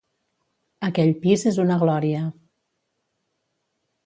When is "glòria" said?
1.83-2.25